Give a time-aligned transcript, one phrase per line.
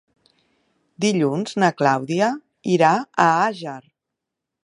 [1.05, 2.31] Dilluns na Clàudia
[2.77, 2.91] irà
[3.27, 3.79] a Àger.